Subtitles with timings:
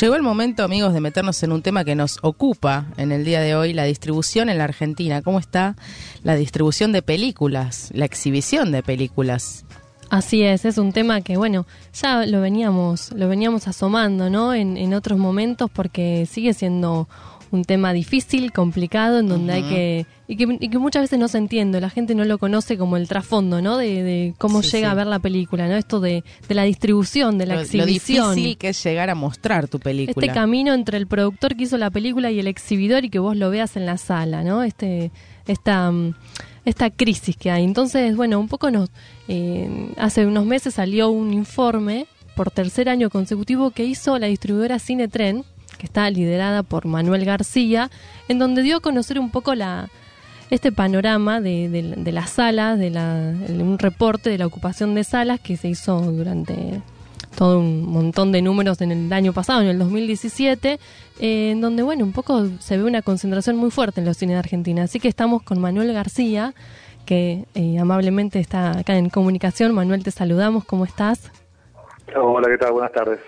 [0.00, 3.40] llegó el momento, amigos, de meternos en un tema que nos ocupa en el día
[3.40, 5.22] de hoy, la distribución en la Argentina.
[5.22, 5.76] ¿Cómo está
[6.22, 9.64] la distribución de películas, la exhibición de películas?
[10.10, 11.66] Así es, es un tema que, bueno,
[12.00, 14.54] ya lo veníamos, lo veníamos asomando, ¿no?
[14.54, 17.08] En, en otros momentos porque sigue siendo
[17.50, 20.58] un tema difícil, complicado, en donde hay que y, que...
[20.60, 23.62] y que muchas veces no se entiende, la gente no lo conoce como el trasfondo,
[23.62, 23.76] ¿no?
[23.76, 25.76] De, cómo llega a ver la película, ¿no?
[25.76, 28.28] Esto de, de la distribución, de la exhibición.
[28.28, 30.26] Lo difícil que es llegar a mostrar tu película.
[30.26, 33.36] Este camino entre el productor que hizo la película y el exhibidor y que vos
[33.36, 34.62] lo veas en la sala, ¿no?
[34.62, 35.10] Este,
[35.46, 35.92] esta,
[36.64, 37.64] esta crisis que hay.
[37.64, 38.90] Entonces, bueno, un poco nos...
[39.28, 42.06] Eh, hace unos meses salió un informe
[42.36, 45.44] por tercer año consecutivo que hizo la distribuidora Cinetren,
[45.78, 47.90] que está liderada por Manuel García,
[48.28, 49.88] en donde dio a conocer un poco la,
[50.50, 55.56] este panorama de, las salas, de la, un reporte de la ocupación de salas que
[55.56, 56.80] se hizo durante
[57.36, 60.78] todo un montón de números en el año pasado, en el 2017,
[61.20, 64.34] eh, en donde, bueno, un poco se ve una concentración muy fuerte en los cines
[64.34, 64.84] de Argentina.
[64.84, 66.54] Así que estamos con Manuel García,
[67.04, 69.74] que eh, amablemente está acá en comunicación.
[69.74, 71.30] Manuel, te saludamos, ¿cómo estás?
[72.14, 72.72] Hola, ¿qué tal?
[72.72, 73.20] Buenas tardes.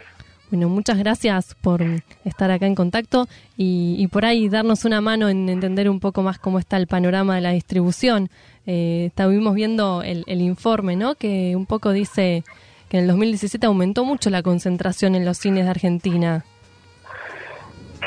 [0.50, 1.82] Bueno, muchas gracias por
[2.24, 3.26] estar acá en contacto
[3.58, 7.34] y, por ahí darnos una mano en entender un poco más cómo está el panorama
[7.34, 8.30] de la distribución.
[8.66, 11.16] Eh, estuvimos viendo el, informe, ¿no?
[11.16, 12.44] Que un poco dice
[12.88, 16.44] que en el 2017 aumentó mucho la concentración en los cines de Argentina.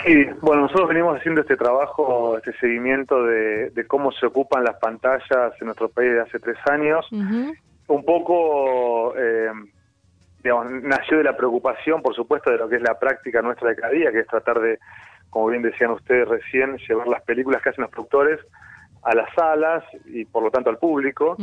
[0.04, 5.54] Sí, bueno, nosotros venimos haciendo este trabajo, este seguimiento de, cómo se ocupan las pantallas
[5.60, 7.06] en nuestro país de hace tres años.
[7.12, 9.14] Un poco...
[9.16, 9.52] Eh,
[10.44, 13.76] digamos, nació de la preocupación, por supuesto, de lo que es la práctica nuestra de
[13.76, 14.80] cada día, que es tratar de,
[15.30, 18.40] como bien decían ustedes recién, llevar las películas que hacen los productores
[19.04, 21.36] a las salas y por lo tanto al público.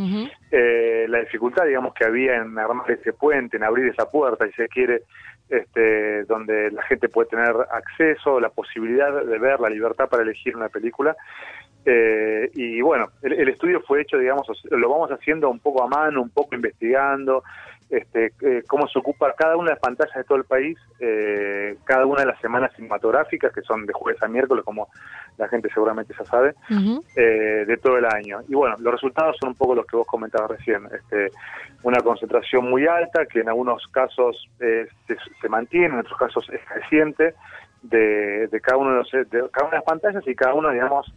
[0.51, 4.53] eh, la dificultad, digamos, que había en armar ese puente, en abrir esa puerta, si
[4.53, 5.03] se quiere,
[5.49, 10.57] este, donde la gente puede tener acceso, la posibilidad de ver, la libertad para elegir
[10.57, 11.17] una película.
[11.85, 15.87] Eh, y bueno, el, el, estudio fue hecho, digamos, lo vamos haciendo un poco a
[15.87, 17.43] mano, un poco investigando,
[17.91, 21.77] este, eh, cómo se ocupa cada una de las pantallas de todo el país, eh,
[21.85, 24.89] cada una de las semanas cinematográficas, que son de jueves a miércoles, como
[25.39, 26.55] la gente seguramente ya sabe,
[27.17, 28.41] eh, de todo el año.
[28.47, 30.87] Y bueno, los resultados son un poco los que vos comentabas recién.
[30.93, 31.31] Este,
[31.83, 37.35] una concentración muy alta, que en algunos casos se, mantiene, en otros casos es creciente,
[37.83, 41.11] de, cada, uno de, los, de cada una de las pantallas y cada uno, digamos,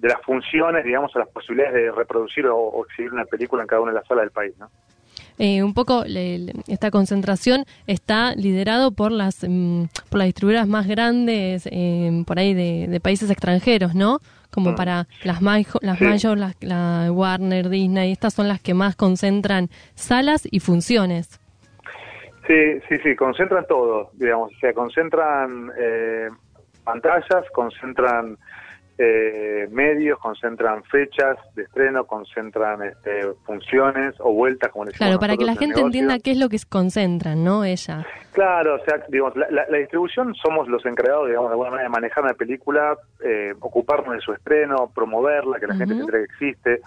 [0.00, 3.68] de las funciones, digamos, o las posibilidades de reproducir o, o exhibir una película en
[3.68, 4.70] cada una de las salas del país, ¿no?
[5.40, 11.66] eh, un poco esta concentración está liderado por las mm, por las distribuidoras más grandes
[11.72, 14.18] eh, por ahí de, países extranjeros, ¿no?
[14.50, 14.74] Como mm.
[14.74, 20.46] para las las mayores, la, la, Warner, Disney, estas son las que más concentran salas
[20.50, 21.40] y funciones.
[22.46, 26.28] Sí, sí, sí, concentran todo, digamos, o sea, concentran eh,
[26.84, 28.36] pantallas, concentran
[29.02, 35.44] eh, medios, concentran fechas de estreno, concentran este, funciones o vueltas, como Claro, para que
[35.46, 37.64] la gente entienda qué es lo que concentran, ¿no?
[37.64, 38.06] Ella.
[38.32, 42.24] Claro, o sea, digamos, la, distribución somos los encargados, digamos, de alguna manera de manejar
[42.24, 42.94] una película,
[43.24, 46.80] eh, ocuparnos de su estreno, promoverla, que la gente se entere que existe,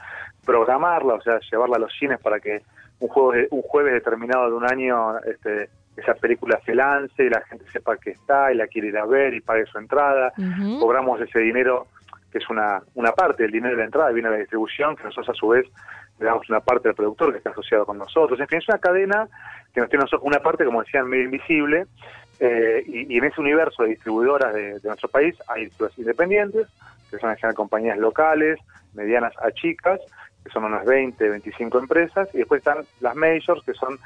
[0.45, 2.62] programarla, o sea, llevarla a los cines para que
[3.00, 7.41] un, jueves, un jueves determinado de un año este, esa película se lance y la
[7.41, 10.31] gente sepa que está y la quiere ir a ver y pague su entrada.
[10.80, 11.88] Cobramos ese dinero
[12.33, 15.03] que es una, una parte del dinero de la entrada, viene a la distribución, que
[15.03, 15.67] nosotros a su vez
[16.19, 18.39] le damos una parte al productor que está asociado con nosotros.
[18.39, 19.27] En fin, es una cadena
[19.71, 21.85] que nos tiene nosotros una parte, como decían, medio invisible,
[22.39, 26.67] eh, y, en ese universo de distribuidoras de, nuestro país hay distribuidoras independientes,
[27.11, 28.59] que son en compañías locales,
[28.95, 30.00] medianas a chicas,
[30.44, 34.00] que son unas 20, 25 empresas, y después están las majors, que son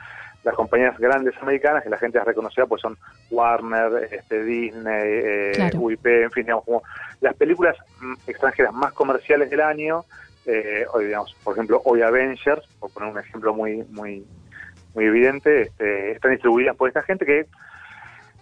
[0.47, 2.97] las compañías grandes americanas que la gente es reconocida pues son
[3.29, 6.83] Warner, este, Disney, eh, UIP, en fin, digamos, como
[7.19, 10.05] las películas mm, extranjeras más comerciales del año,
[10.45, 14.25] eh, hoy digamos, por ejemplo, hoy Avengers, por poner un ejemplo muy muy
[14.95, 17.45] muy evidente, este, están distribuidas por esta gente que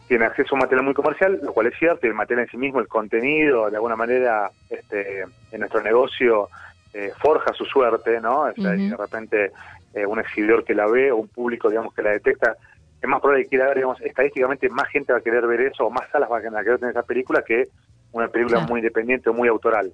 [0.07, 2.57] tiene acceso a un material muy comercial, lo cual es cierto, el material en sí
[2.57, 6.49] mismo, el contenido, de alguna manera, este, en nuestro negocio
[6.93, 8.45] eh, forja su suerte, ¿no?
[8.45, 9.51] de repente
[9.95, 12.57] eh, un exhibidor que la ve o un público, digamos, que la detecta,
[13.01, 15.85] es más probable que quiera ver, digamos, estadísticamente más gente va a querer ver eso
[15.85, 17.69] o más salas va a querer tener esa película que
[18.11, 19.91] una película muy independiente o muy autoral.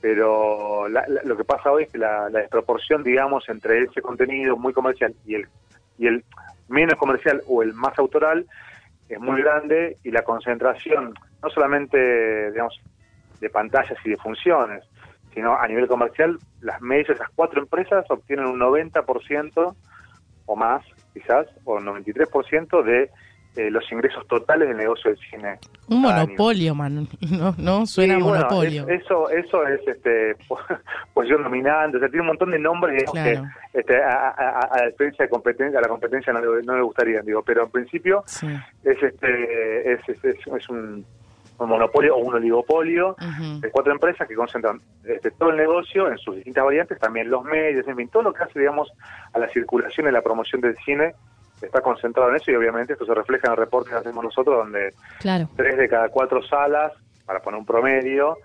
[0.00, 5.14] Pero lo que pasa hoy es que la, desproporción, digamos, entre ese contenido muy comercial
[5.24, 5.48] y el,
[5.98, 6.24] y el
[6.68, 8.46] menos comercial o el más autoral
[9.08, 12.80] es muy grande y la concentración, no solamente, digamos,
[13.40, 14.84] de pantallas y de funciones,
[15.34, 19.74] sino a nivel comercial, las medias, esas cuatro empresas obtienen un 90%
[20.46, 23.10] o más, quizás, o 93% de
[23.54, 25.58] eh, los ingresos totales del negocio del cine.
[25.88, 28.88] Un monopolio, man, no, no suena monopolio.
[28.88, 30.36] eso, eso es este
[31.14, 33.42] posición dominante, o sea, tiene un montón de nombres que
[33.74, 37.64] este, a, la diferencia de competencia, a la competencia no, no le gustaría, digo, pero
[37.64, 41.04] en principio es este es, es, es un
[41.62, 43.16] un monopolio o un oligopolio
[43.60, 47.44] de cuatro empresas que concentran este, todo el negocio en sus distintas variantes, también los
[47.44, 48.92] medios, en fin, todo lo que hace, digamos,
[49.32, 51.14] a la circulación y la promoción del cine
[51.60, 54.56] está concentrado en eso y obviamente esto se refleja en el reporte que hacemos nosotros
[54.64, 54.92] donde
[55.56, 56.92] tres de cada cuatro salas,
[57.24, 58.36] para poner un promedio,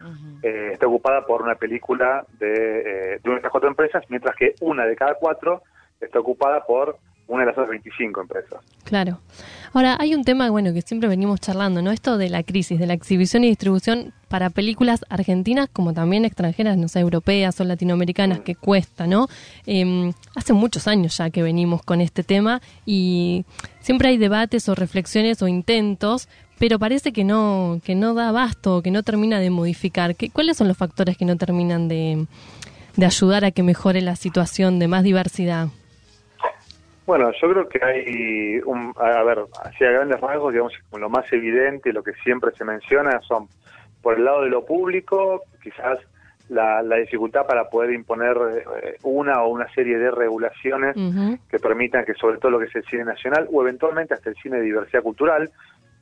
[0.44, 4.36] eh, está ocupada por una película de, eh, de una de estas cuatro empresas, mientras
[4.36, 5.64] que una de cada cuatro
[6.00, 8.64] está ocupada por una de las otras 25 empresas.
[8.84, 9.20] Claro.
[9.74, 11.92] Ahora, hay un tema, bueno, que siempre venimos charlando, ¿no?
[11.92, 16.78] Esto de la crisis, de la exhibición y distribución para películas argentinas como también extranjeras,
[16.78, 19.28] no sé, europeas o latinoamericanas, que cuesta, ¿no?
[19.66, 23.46] Em, hace muchos años ya que venimos con este tema y
[23.82, 26.30] siempre hay debates o reflexiones o intentos,
[26.60, 30.16] pero parece que no, que no da abasto, que no termina de modificar.
[30.16, 32.26] ¿Qué, ¿Cuáles son los factores que no terminan de,
[32.96, 35.70] de ayudar a que mejore la situación de más diversidad?
[37.08, 41.94] Bueno, yo creo que hay, un, a ver, hacia grandes rasgos, digamos, lo más evidente,
[41.94, 43.48] lo que siempre se menciona son,
[44.02, 46.00] por el lado de lo público, quizás
[46.50, 48.36] la, dificultad para poder imponer
[48.84, 50.98] eh, una o una serie de regulaciones
[51.50, 54.36] que permitan que sobre todo lo que es el cine nacional o eventualmente hasta el
[54.36, 55.50] cine de diversidad cultural,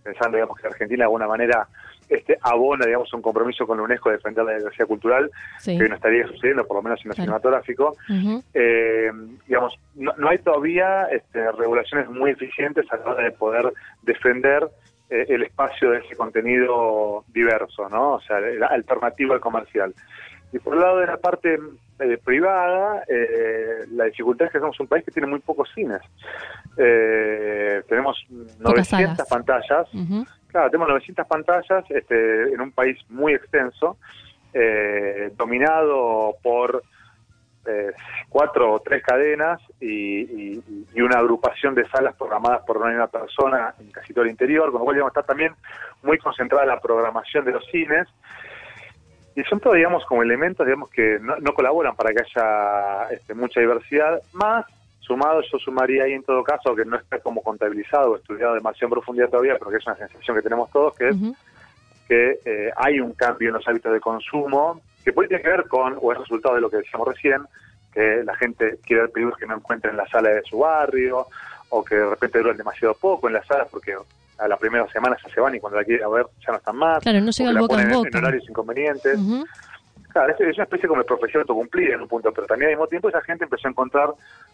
[0.06, 1.68] pensando digamos que Argentina de alguna manera
[2.07, 5.31] este abona digamos un compromiso con la UNESCO de defender la diversidad cultural
[5.63, 7.98] que no estaría sucediendo por lo menos en el cinematográfico.
[8.54, 9.12] Eh,
[9.48, 13.74] digamos no, hay todavía este, regulaciones muy eficientes a la hora de poder
[14.04, 14.69] defender
[15.10, 19.94] eh, el espacio de ese contenido diverso no o sea la alternativa al comercial
[20.56, 21.60] y por el lado de la parte
[22.00, 26.00] eh, privada, eh, la dificultad es que somos un país que tiene muy pocos cines.
[26.78, 28.25] Eh, tenemos
[28.60, 29.90] 900 pantallas.
[30.48, 33.98] Claro, tenemos 900 pantallas este, en un país muy extenso,
[35.36, 36.81] dominado por
[38.30, 40.62] cuatro o tres cadenas y,
[40.96, 44.86] una agrupación de salas programadas por una persona en casi todo el interior, con lo
[44.86, 45.54] cual digamos, está también
[46.01, 48.08] muy concentrada la programación de los cines
[49.36, 53.60] y son todos, digamos, como elementos, digamos, que no, colaboran para que haya este, mucha
[53.60, 54.66] diversidad, más
[55.00, 58.88] sumado, yo sumaría ahí en todo caso, que no está como contabilizado o estudiado demasiado
[58.88, 61.16] en profundidad todavía, pero que es una sensación que tenemos todos, que es
[62.08, 65.68] que eh, hay un cambio en los hábitos de consumo, que puede tener que ver
[65.68, 67.42] con, o es resultado de lo que decíamos recién,
[67.94, 71.28] que la gente quiere ver películas que no encuentra en la sala de su barrio,
[71.70, 73.96] o que de repente duran demasiado poco en las salas porque
[74.38, 76.76] a la primera semana ya se van y cuando la quieren ver ya no están
[76.76, 77.02] más.
[77.02, 78.10] Claro, no llega el boca en, boca.
[78.10, 79.20] En horarios inconvenientes.
[80.12, 82.88] Claro, es, una especie como de profesión autocumplida en un punto, pero también al mismo
[82.88, 84.10] tiempo esa gente empezó a encontrar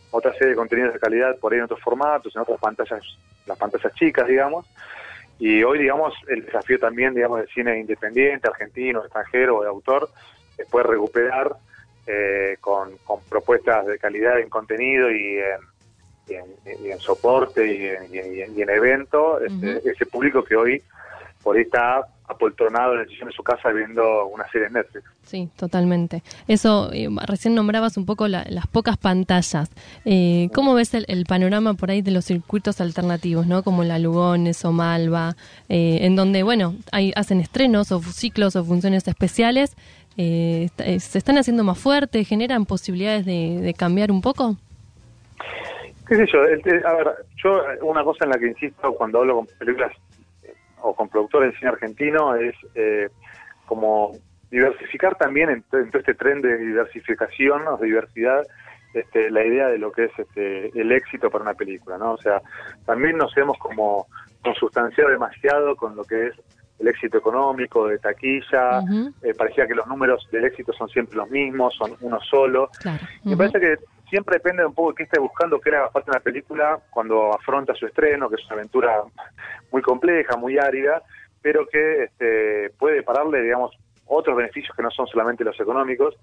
[0.09, 3.01] otra serie de contenidos de calidad por ahí en otros formatos, en otras pantallas,
[3.45, 4.65] las pantallas chicas, digamos.
[5.37, 10.09] Y hoy, digamos, el desafío también, digamos, del cine independiente, argentino, extranjero o de autor,
[10.57, 11.55] es poder recuperar
[12.07, 15.70] eh, con, con propuestas de calidad en contenido y en
[16.31, 20.83] y en, soporte y en, y en evento, este, ese público que hoy
[21.43, 25.05] por ahí está apoltronado en el sillón de su casa viendo una serie de Netflix.
[25.23, 26.23] Sí, totalmente.
[26.47, 29.69] Eso, eh, recién nombrabas un poco las pocas pantallas.
[30.05, 34.63] Eh, ¿Cómo ves el, panorama por ahí de los circuitos alternativos, no como la Lugones
[34.65, 35.35] o Malva,
[35.69, 39.75] eh, en donde, bueno, hay, hacen estrenos o ciclos o funciones especiales?
[40.17, 40.69] Eh,
[40.99, 42.27] ¿Se están haciendo más fuertes?
[42.27, 44.57] ¿Generan posibilidades de, de cambiar un poco?
[46.11, 47.07] Qué sé yo, a ver,
[47.41, 49.93] yo una cosa en la que insisto cuando hablo con películas
[50.43, 53.07] eh, o con productores de cine argentino es eh,
[53.65, 54.11] como
[54.49, 58.45] diversificar también en, todo este tren de diversificación o de diversidad
[58.93, 62.11] este, la idea de lo que es este, el éxito para una película, ¿no?
[62.11, 62.41] O sea,
[62.85, 64.05] también nos hemos como
[64.43, 66.33] consustanciado demasiado con lo que es
[66.79, 68.81] el éxito económico, de taquilla,
[69.21, 72.69] eh, parecía que los números del éxito son siempre los mismos, son uno solo.
[73.23, 73.75] Me parece que
[74.11, 77.33] siempre depende un poco de qué esté buscando, qué le haga falta una película cuando
[77.33, 79.01] afronta su estreno, que es una aventura
[79.71, 81.01] muy compleja, muy árida,
[81.41, 83.71] pero que este, puede pararle, digamos,
[84.05, 86.15] otros beneficios que no son solamente los económicos.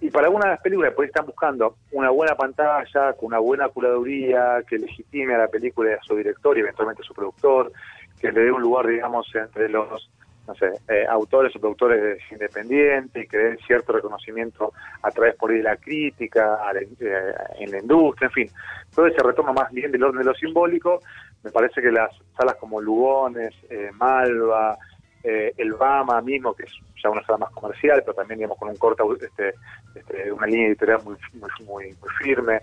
[0.00, 3.68] Y para algunas de las películas, pues están buscando una buena pantalla, con una buena
[3.68, 7.72] curaduría, que legitime a la película y a su director y eventualmente a su productor,
[8.20, 10.08] que le dé un lugar, digamos, entre los
[10.48, 15.58] no sé, eh, autores o productores independientes y den cierto reconocimiento a través por ahí
[15.58, 18.50] de la crítica, eh, en la industria, en fin.
[18.94, 21.02] Todo ese retoma más bien del orden de lo simbólico.
[21.44, 24.78] Me parece que las salas como Lugones, eh, Malva,
[25.22, 28.76] el Bama mismo, que es ya una sala más comercial, pero también digamos con un
[28.76, 29.52] corta, este,
[29.94, 32.62] este, una línea editorial muy, muy, muy, muy firme.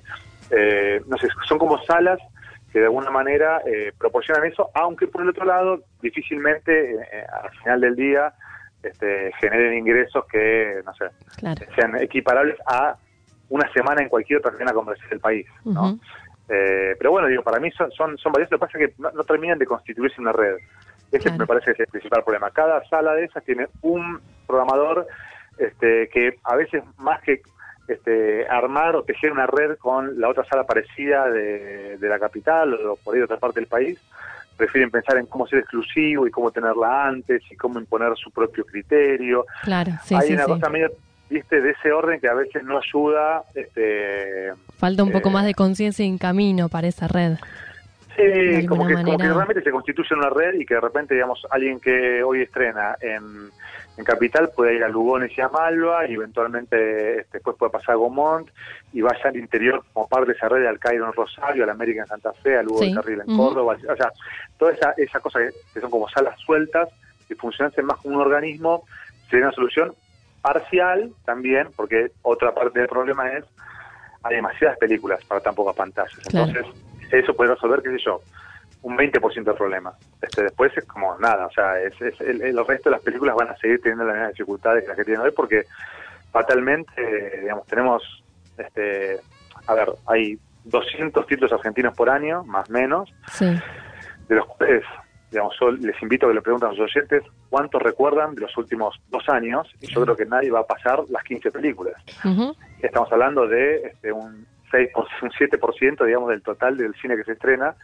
[1.06, 2.20] no sé, son como salas
[2.76, 7.50] que de alguna manera eh, proporcionan eso, aunque por el otro lado difícilmente eh, al
[7.60, 8.34] final del día
[8.84, 11.06] este, generen ingresos que, no sé,
[11.74, 12.98] sean equiparables a
[13.48, 15.98] una semana en cualquier otra cadena comercial del país, ¿no?
[16.50, 19.02] Eh, pero bueno, digo, para mí son, son, son varios, lo que pasa es que
[19.02, 20.58] no, terminan de constituirse una red.
[21.14, 22.52] Ese me parece que es el principal problema.
[22.52, 25.08] Cada sala de esas tiene un programador
[25.60, 27.42] este, que a veces más que
[27.88, 32.96] este, armar o tejer una red con la otra sala parecida de, la capital o
[32.98, 34.00] por ahí de otra parte del país,
[34.58, 38.66] prefieren pensar en cómo ser exclusivo y cómo tenerla antes y cómo imponer su propio
[38.66, 39.46] criterio.
[39.64, 40.92] Claro, sí, Hay una cosa medio,
[41.30, 43.44] viste, de ese orden que a veces no ayuda.
[43.54, 47.38] Este, Falta un poco eh, más de conciencia y en camino para esa red.
[48.16, 51.46] Sí, como que, como que, realmente se constituye una red y que de repente, digamos,
[51.50, 53.50] alguien que hoy estrena en
[53.98, 57.92] en Capital puede ir a Lugones y a Malva y eventualmente este, después puede pasar
[57.92, 58.50] a Gomont
[58.94, 62.02] y vaya al interior como parte de esa red al Cairo en Rosario, al América
[62.02, 64.12] en Santa Fe, al Lugo de Carril en Córdoba, o sea,
[64.58, 65.40] toda esa, esa cosa
[65.74, 66.90] que, son como salas sueltas
[67.30, 68.84] y funcionan más como un organismo
[69.30, 69.94] sería una solución
[70.42, 73.46] parcial también, porque otra parte del problema es
[74.24, 76.20] hay demasiadas películas para tan pocas pantallas.
[76.32, 76.66] Entonces,
[77.12, 78.22] eso puede resolver, qué sé yo,
[78.86, 79.94] un 20% del problema.
[80.22, 83.58] Este, después es como nada, o sea, es, el, resto de las películas van a
[83.58, 85.64] seguir teniendo las mismas dificultades que las que tienen hoy porque
[86.32, 88.24] fatalmente, digamos, tenemos,
[88.60, 89.20] este,
[89.66, 93.60] a ver, hay 200 títulos argentinos por año, más o menos, sí.
[94.28, 94.84] de los cuales,
[95.32, 98.56] digamos, yo les invito a que le pregunten a los oyentes cuántos recuerdan de los
[98.56, 101.96] últimos dos años, y yo creo que nadie va a pasar las 15 películas.
[102.84, 104.90] Estamos hablando de este, un 6,
[105.24, 107.76] un 7%, digamos, del total del cine que se estrena,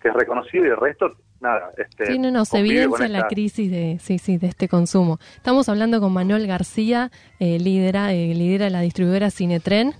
[0.00, 3.70] que es reconocido y el resto nada este sí no no se evidencia la crisis
[3.70, 5.18] de sí sí de este consumo.
[5.36, 9.94] Estamos hablando con Manuel García eh, lidera eh, lidera la distribuidora Cinetren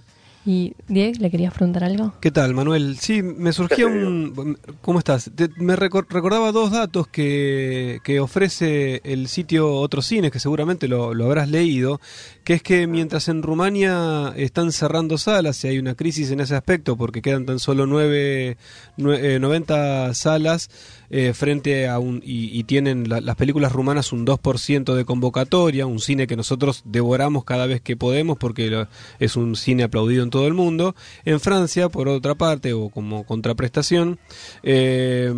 [0.47, 2.15] y Diego, ¿le querías preguntar algo?
[2.21, 2.97] ¿Qué tal, Manuel?
[2.99, 4.59] Sí, me surgió un...
[4.81, 5.31] ¿Cómo estás?
[5.57, 11.27] me recordaba dos datos que, que, ofrece el sitio Otros Cines, que seguramente lo, lo,
[11.27, 12.01] habrás leído,
[12.43, 16.57] que es que mientras en Rumania están cerrando salas y hay una crisis en ese
[16.57, 18.57] aspecto porque quedan tan solo nueve,
[18.97, 20.71] 90 eh, salas,
[21.13, 26.29] eh, frente a un y, tienen las películas rumanas un 2% de convocatoria, un cine
[26.29, 28.87] que nosotros devoramos cada vez que podemos porque
[29.19, 30.95] es un cine aplaudido en todo el mundo.
[31.25, 34.19] En Francia, por otra parte, o como contraprestación,
[34.63, 35.33] eh,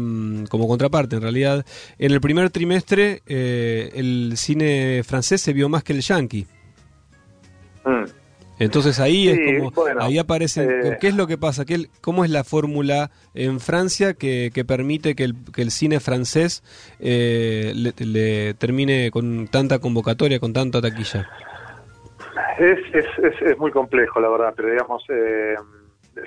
[0.49, 1.67] como contraparte en realidad,
[1.99, 6.47] en el primer trimestre eh, el cine francés se vio más que el yankee.
[7.85, 8.23] Mm.
[8.59, 11.65] Entonces ahí es como, ahí aparece, eh, ¿qué es lo que pasa?
[11.65, 16.63] ¿Qué, ¿Cómo es la fórmula en Francia que, permite que el, que el, cine francés
[17.01, 21.29] eh, le, termine con tanta convocatoria, con tanta taquilla?
[22.59, 25.55] Es, es, es, muy complejo, la verdad, pero digamos, eh,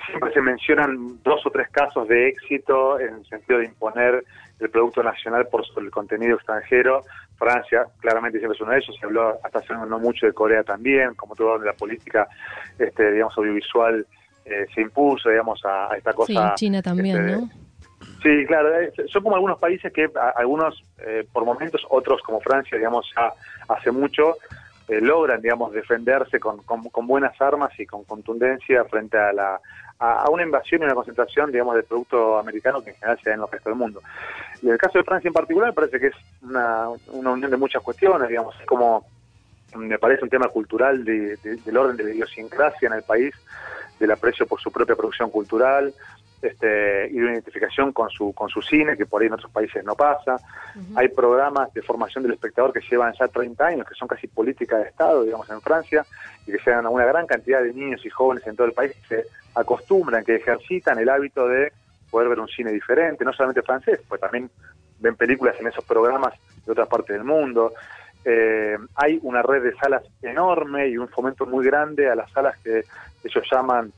[0.07, 4.23] siempre se mencionan dos o tres casos de éxito en el sentido de imponer
[4.59, 7.03] el producto nacional por el contenido extranjero.
[7.37, 10.63] Francia claramente siempre es uno de ellos, se habló hasta hace no mucho de Corea
[10.63, 12.27] también, como todo de la política,
[12.79, 14.05] este, digamos, audiovisual
[14.45, 16.49] eh, se impuso, digamos, a, esta cosa.
[16.49, 17.49] Sí, China también, este, ¿no?
[18.21, 18.69] Sí, claro,
[19.07, 23.33] son como algunos países que algunos eh, por momentos, otros como Francia, digamos, ya
[23.67, 24.35] hace mucho,
[24.87, 29.59] logran, digamos, defenderse con, con, buenas armas y con contundencia frente a la
[29.99, 33.35] a, una invasión y una concentración, digamos, del producto americano que en general se da
[33.35, 34.01] en el resto del mundo.
[34.61, 37.57] Y en el caso de Francia en particular, parece que es una, una unión de
[37.57, 39.05] muchas cuestiones, digamos, es como,
[39.75, 43.33] me parece un tema cultural de, del orden de la idiosincrasia en el país,
[43.99, 45.93] del aprecio por su propia producción cultural,
[46.45, 49.83] este, y de identificación con su, con su cine, que por ahí en otros países
[49.83, 50.37] no pasa.
[50.95, 54.77] Hay programas de formación del espectador que llevan ya 30 años, que son casi política
[54.77, 56.05] de Estado, digamos, en Francia,
[56.45, 58.93] y que llegan a una gran cantidad de niños y jóvenes en todo el país
[58.93, 61.71] que se acostumbran, que ejercitan el hábito de
[62.09, 64.49] poder ver un cine diferente, no solamente francés, pues también
[64.99, 66.33] ven películas en esos programas
[66.65, 67.73] de otras partes del mundo.
[68.23, 72.57] Eh, hay una red de salas enorme y un fomento muy grande a las salas
[72.59, 72.83] que
[73.23, 73.91] ellos llaman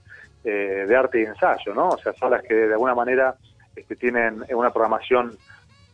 [0.49, 1.89] eh, de arte y ensayo, ¿no?
[1.89, 3.35] O sea, salas que de alguna manera
[3.75, 5.37] este, tienen una programación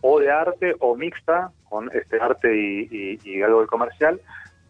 [0.02, 4.22] o de arte o mixta con este arte y, algo de comercial,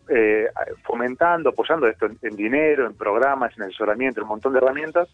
[0.07, 0.47] eh,
[0.83, 5.09] fomentando, apoyando esto en, dinero, en programas, en asesoramiento, en un montón de herramientas,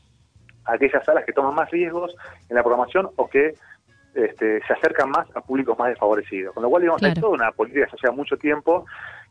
[0.66, 2.16] aquellas salas que toman más riesgos
[2.48, 3.56] en la programación o que
[4.14, 6.54] este, se acercan más a públicos más desfavorecidos.
[6.54, 8.86] Con lo cual, digamos, hay toda una política que se lleva mucho tiempo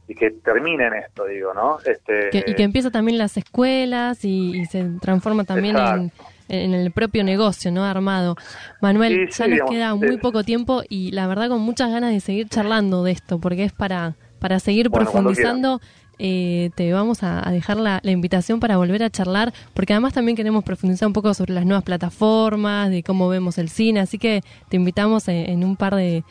[0.08, 1.78] y que termine en esto, digo, ¿no?
[1.84, 6.12] Este, y que empieza también las escuelas y, se transforma también en,
[6.48, 7.84] en, el propio negocio, ¿no?
[7.84, 8.36] Armado.
[8.80, 12.48] Manuel, ya nos queda muy poco tiempo y la verdad con muchas ganas de seguir
[12.48, 15.80] charlando de esto, porque es para, para seguir profundizando
[16.20, 20.64] eh, te vamos a, dejar la, invitación para volver a charlar, porque además también queremos
[20.64, 24.76] profundizar un poco sobre las nuevas plataformas, de cómo vemos el cine, así que te
[24.76, 26.24] invitamos en, un par de,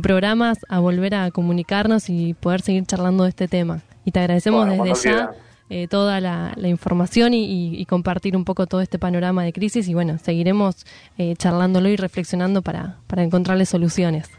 [0.00, 3.82] programas a volver a comunicarnos y poder seguir charlando de este tema.
[4.04, 5.32] Y te agradecemos desde ya.
[5.70, 10.18] Eh, toda la, información y, compartir un poco todo este panorama de crisis y bueno,
[10.18, 10.84] seguiremos
[11.16, 14.30] eh, charlándolo y reflexionando para, para encontrarle soluciones.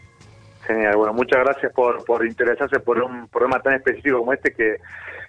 [0.68, 4.78] Genial, bueno, muchas gracias por, por interesarse por un programa tan específico como este que,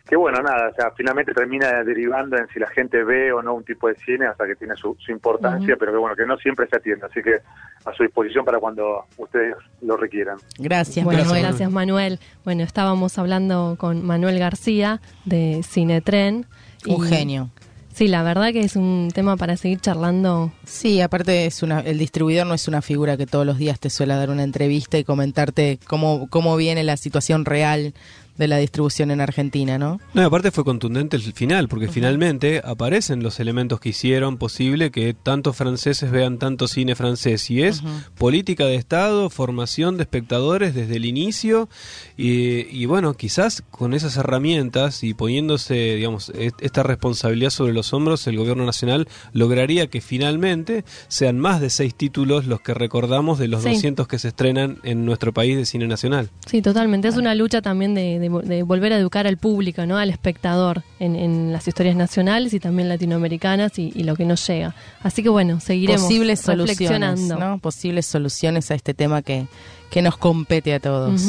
[0.08, 3.54] que bueno, nada, o sea, finalmente termina derivando en si la gente ve o no
[3.54, 6.36] un tipo de cine, hasta que tiene su, su importancia, pero que bueno, que no
[6.38, 7.38] siempre se atiende, así que
[7.84, 10.38] a su disposición para cuando ustedes lo requieran.
[10.58, 11.42] Gracias, Manuel.
[11.42, 12.20] Gracias, Manuel.
[12.44, 16.46] Bueno, estábamos hablando con Manuel García de Cinetren.
[16.86, 17.50] Un genio.
[17.96, 20.52] Sí, la verdad que es un tema para seguir charlando.
[20.64, 23.88] Sí, aparte es una, el distribuidor no es una figura que todos los días te
[23.88, 27.94] suele dar una entrevista y comentarte cómo, cómo viene la situación real
[28.38, 30.00] de la distribución en Argentina, ¿no?
[30.14, 35.14] No, aparte fue contundente el final, porque finalmente aparecen los elementos que hicieron posible que
[35.14, 37.50] tantos franceses vean tanto cine francés.
[37.50, 37.82] Y es
[38.18, 41.68] política de Estado, formación de espectadores desde el inicio.
[42.16, 48.36] Y, bueno, quizás con esas herramientas y poniéndose, digamos, esta responsabilidad sobre los hombros, el
[48.36, 53.62] gobierno nacional lograría que finalmente sean más de seis títulos los que recordamos de los
[53.62, 56.30] 200 que se estrenan en nuestro país de cine nacional.
[56.46, 57.08] Sí, totalmente.
[57.08, 59.98] Es una lucha también de de, volver a educar al público, ¿no?
[59.98, 64.74] al espectador en, las historias nacionales y también latinoamericanas y, lo que nos llega.
[65.02, 67.16] Así que bueno, seguiremos Posibles reflexionando.
[67.16, 67.58] Soluciones, ¿no?
[67.58, 69.46] Posibles soluciones a este tema que,
[69.90, 71.22] que nos compete a todos.